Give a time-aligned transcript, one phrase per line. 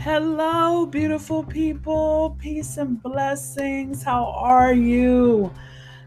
[0.00, 2.34] Hello, beautiful people.
[2.40, 4.02] Peace and blessings.
[4.02, 5.52] How are you?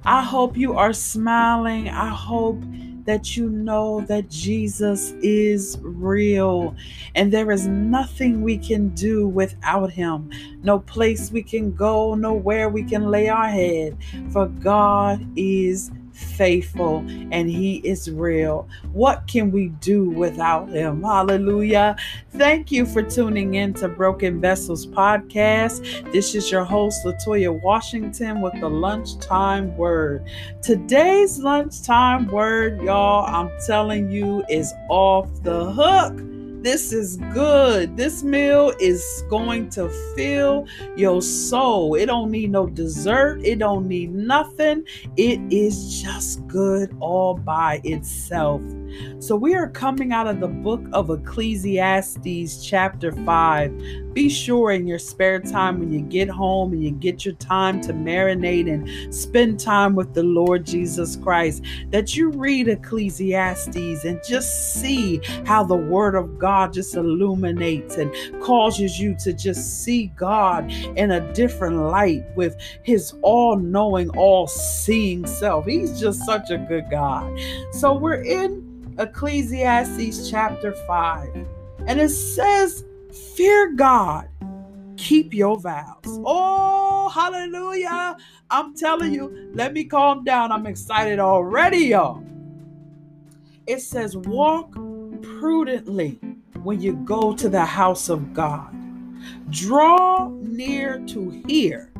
[0.04, 1.90] I hope you are smiling.
[1.90, 2.60] I hope
[3.06, 6.76] that you know that Jesus is real
[7.14, 10.32] and there is nothing we can do without him.
[10.64, 13.96] No place we can go, nowhere we can lay our head,
[14.32, 17.00] for God is faithful
[17.32, 18.68] and he is real.
[18.92, 21.04] What can we do without him?
[21.04, 21.96] Hallelujah.
[22.32, 26.12] Thank you for tuning in to Broken Vessels podcast.
[26.12, 30.28] This is your host, Latoya Washington, with the lunchtime word.
[30.62, 36.33] Today's lunchtime word, y'all, I'm telling you, is off the hook.
[36.64, 37.98] This is good.
[37.98, 41.96] This meal is going to fill your soul.
[41.96, 43.42] It don't need no dessert.
[43.44, 44.86] It don't need nothing.
[45.18, 48.62] It is just good all by itself.
[49.20, 54.14] So we are coming out of the book of Ecclesiastes chapter 5.
[54.14, 57.82] Be sure in your spare time when you get home and you get your time
[57.82, 64.22] to marinate and spend time with the Lord Jesus Christ that you read Ecclesiastes and
[64.24, 70.08] just see how the word of God just illuminates and causes you to just see
[70.16, 75.66] God in a different light with his all-knowing, all-seeing self.
[75.66, 77.36] He's just such a good God.
[77.72, 81.48] So we're in Ecclesiastes chapter 5.
[81.88, 82.86] And it says,
[83.36, 84.28] Fear God,
[84.98, 86.04] keep your vows.
[86.06, 88.18] Oh, hallelujah.
[88.50, 90.52] I'm telling you, let me calm down.
[90.52, 92.24] I'm excited already, y'all.
[93.68, 94.74] It says, Walk
[95.40, 96.20] prudently
[96.64, 98.74] when you go to the house of God.
[99.50, 101.92] Draw near to hear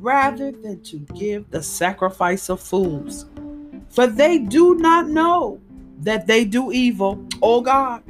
[0.00, 3.26] rather than to give the sacrifice of fools,
[3.88, 5.60] for they do not know
[6.00, 7.26] that they do evil.
[7.42, 8.02] Oh God,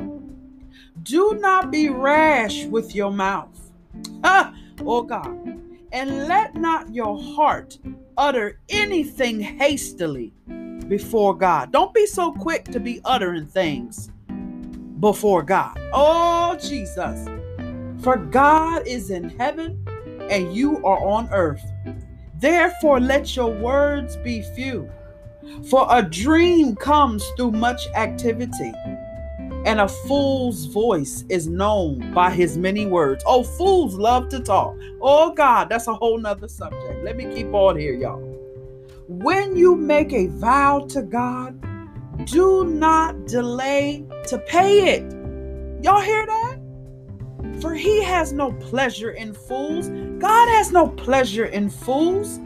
[1.03, 3.71] do not be rash with your mouth.
[4.25, 5.61] Ah, oh God,
[5.93, 7.79] and let not your heart
[8.17, 10.33] utter anything hastily
[10.89, 11.73] before God.
[11.73, 14.11] Don't be so quick to be uttering things
[15.01, 15.79] before God.
[15.93, 17.29] Oh Jesus.
[18.01, 19.85] For God is in heaven
[20.31, 21.65] and you are on earth.
[22.39, 24.89] Therefore, let your words be few.
[25.69, 28.73] For a dream comes through much activity,
[29.65, 33.23] and a fool's voice is known by his many words.
[33.27, 34.77] Oh, fools love to talk.
[35.01, 37.05] Oh, God, that's a whole nother subject.
[37.05, 38.21] Let me keep on here, y'all.
[39.09, 41.59] When you make a vow to God,
[42.27, 45.03] do not delay to pay it.
[45.83, 46.59] Y'all hear that?
[47.61, 49.89] For he has no pleasure in fools.
[50.19, 52.41] God has no pleasure in fools.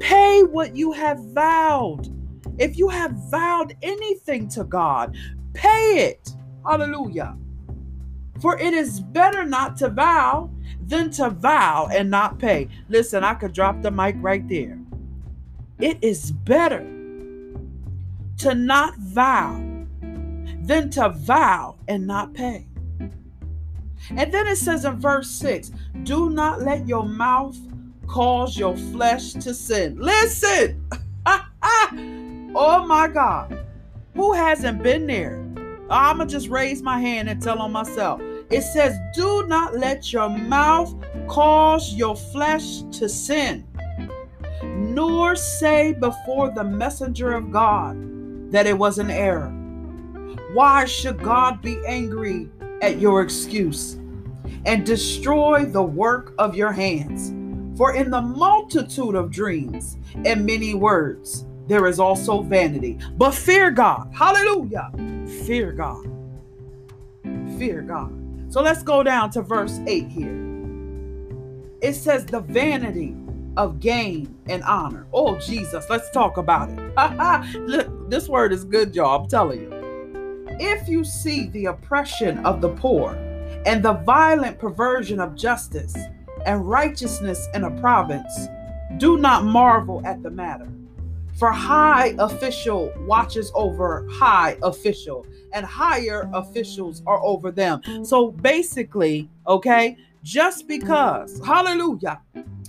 [0.00, 2.15] Pay what you have vowed.
[2.58, 5.16] If you have vowed anything to God,
[5.54, 6.30] pay it.
[6.64, 7.36] Hallelujah.
[8.40, 10.50] For it is better not to vow
[10.86, 12.68] than to vow and not pay.
[12.88, 14.78] Listen, I could drop the mic right there.
[15.78, 16.80] It is better
[18.38, 19.62] to not vow
[20.62, 22.66] than to vow and not pay.
[24.10, 25.70] And then it says in verse 6
[26.02, 27.56] do not let your mouth
[28.06, 29.96] cause your flesh to sin.
[29.98, 30.88] Listen.
[32.58, 33.66] Oh my God.
[34.14, 35.36] Who hasn't been there?
[35.90, 38.22] I'm going to just raise my hand and tell on myself.
[38.50, 40.94] It says, Do not let your mouth
[41.28, 43.66] cause your flesh to sin,
[44.62, 49.50] nor say before the messenger of God that it was an error.
[50.54, 52.48] Why should God be angry
[52.80, 53.98] at your excuse
[54.64, 57.34] and destroy the work of your hands?
[57.76, 62.98] For in the multitude of dreams and many words, there is also vanity.
[63.16, 64.10] But fear God.
[64.14, 64.90] Hallelujah.
[65.44, 66.04] Fear God.
[67.58, 68.12] Fear God.
[68.52, 70.42] So let's go down to verse 8 here.
[71.80, 73.16] It says, the vanity
[73.56, 75.06] of gain and honor.
[75.12, 77.58] Oh, Jesus, let's talk about it.
[77.60, 79.22] Look, this word is good, y'all.
[79.22, 80.46] I'm telling you.
[80.58, 83.14] If you see the oppression of the poor
[83.66, 85.94] and the violent perversion of justice
[86.46, 88.48] and righteousness in a province,
[88.98, 90.68] do not marvel at the matter
[91.38, 97.80] for high official watches over high official, and higher officials are over them.
[98.04, 102.20] So basically, okay, just because, hallelujah,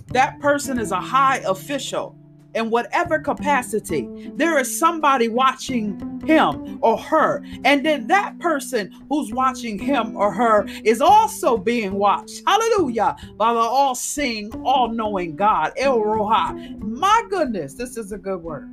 [0.08, 2.17] that person is a high official
[2.54, 7.42] in whatever capacity, there is somebody watching him or her.
[7.64, 12.42] And then that person who's watching him or her is also being watched.
[12.46, 13.16] Hallelujah.
[13.36, 16.78] By the all seeing, all knowing God, El Roha.
[16.80, 18.68] My goodness, this is a good word.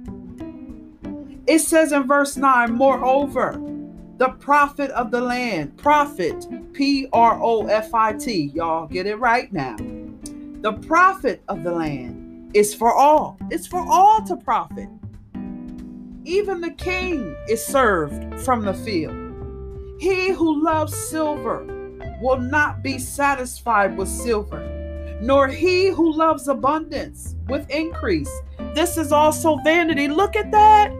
[1.48, 3.62] It says in verse 9, moreover,
[4.18, 5.78] the profit of the land.
[5.78, 8.52] Profit, P R O F I T.
[8.54, 9.76] Y'all get it right now.
[10.62, 12.25] The profit of the land
[12.56, 14.88] is for all, it's for all to profit.
[16.24, 19.14] Even the king is served from the field.
[20.00, 21.66] He who loves silver
[22.22, 28.32] will not be satisfied with silver, nor he who loves abundance with increase.
[28.74, 30.08] This is also vanity.
[30.08, 30.94] Look at that.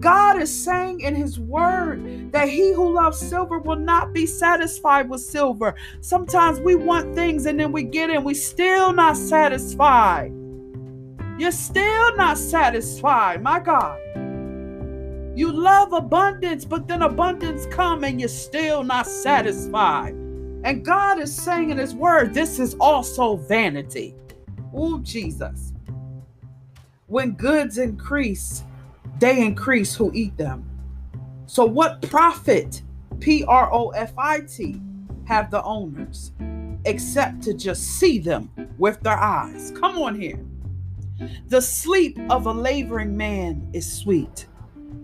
[0.00, 5.08] God is saying in His Word that he who loves silver will not be satisfied
[5.08, 5.74] with silver.
[6.00, 10.32] Sometimes we want things and then we get and we still not satisfied.
[11.38, 13.98] You're still not satisfied, my God.
[15.36, 20.14] You love abundance, but then abundance come and you're still not satisfied.
[20.64, 24.14] And God is saying in His Word, this is also vanity.
[24.72, 25.74] Oh, Jesus.
[27.06, 28.64] When goods increase,
[29.18, 30.64] they increase who eat them.
[31.44, 32.82] So, what profit,
[33.20, 34.80] P R O F I T,
[35.26, 36.32] have the owners
[36.86, 39.72] except to just see them with their eyes?
[39.78, 40.40] Come on here.
[41.48, 44.46] The sleep of a laboring man is sweet,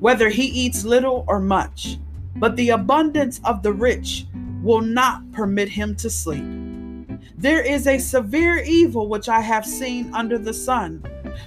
[0.00, 1.98] whether he eats little or much,
[2.36, 4.26] but the abundance of the rich
[4.62, 6.44] will not permit him to sleep.
[7.36, 11.04] There is a severe evil which I have seen under the sun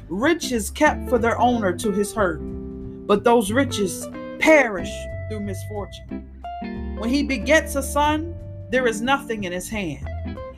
[0.09, 2.41] riches kept for their owner to his hurt
[3.07, 4.07] but those riches
[4.39, 4.91] perish
[5.29, 6.27] through misfortune.
[6.97, 8.35] When he begets a son,
[8.71, 10.07] there is nothing in his hand.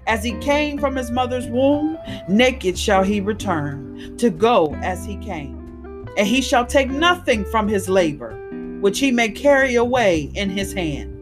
[0.07, 5.17] As he came from his mother's womb, naked shall he return, to go as he
[5.17, 6.05] came.
[6.17, 8.33] And he shall take nothing from his labor,
[8.79, 11.13] which he may carry away in his hand.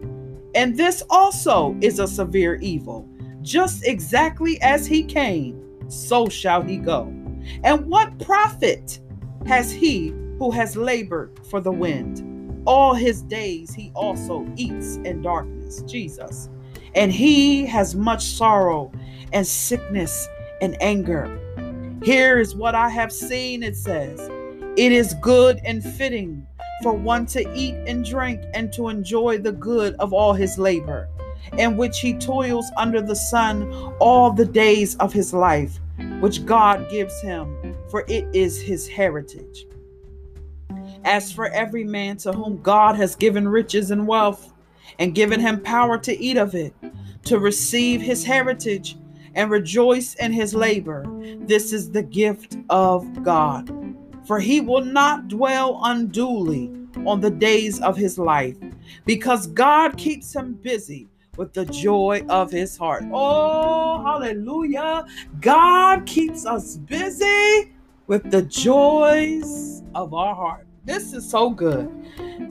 [0.55, 3.09] And this also is a severe evil.
[3.41, 7.13] Just exactly as he came, so shall he go.
[7.63, 8.99] And what profit
[9.45, 10.09] has he
[10.39, 12.63] who has labored for the wind.
[12.65, 16.49] All his days he also eats in darkness, Jesus.
[16.95, 18.91] And he has much sorrow
[19.33, 20.27] and sickness
[20.61, 21.39] and anger.
[22.03, 24.19] Here is what I have seen, it says.
[24.77, 26.45] It is good and fitting
[26.83, 31.07] for one to eat and drink and to enjoy the good of all his labor,
[31.57, 35.79] in which he toils under the sun all the days of his life,
[36.19, 39.65] which God gives him, for it is his heritage.
[41.03, 44.53] As for every man to whom God has given riches and wealth,
[44.99, 46.73] and given him power to eat of it,
[47.25, 48.97] to receive his heritage,
[49.35, 51.05] and rejoice in his labor,
[51.41, 53.69] this is the gift of God.
[54.25, 56.71] For he will not dwell unduly
[57.05, 58.55] on the days of his life,
[59.05, 63.03] because God keeps him busy with the joy of his heart.
[63.11, 65.05] Oh, hallelujah.
[65.41, 67.73] God keeps us busy
[68.07, 70.65] with the joys of our heart.
[70.85, 71.91] This is so good.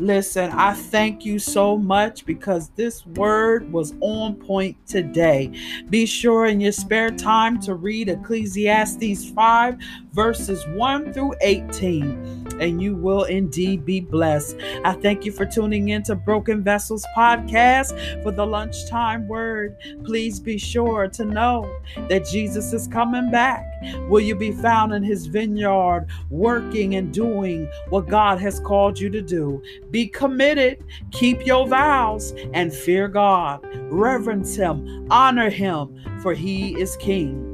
[0.00, 5.52] Listen, I thank you so much because this word was on point today.
[5.88, 9.78] Be sure in your spare time to read Ecclesiastes 5,
[10.12, 14.56] verses 1 through 18, and you will indeed be blessed.
[14.84, 19.76] I thank you for tuning in to Broken Vessels Podcast for the lunchtime word.
[20.04, 21.70] Please be sure to know
[22.08, 23.64] that Jesus is coming back.
[24.08, 29.10] Will you be found in his vineyard, working and doing what God has called you
[29.10, 29.62] to do?
[29.90, 33.64] Be committed, keep your vows, and fear God.
[33.90, 37.53] Reverence Him, honor Him, for He is King.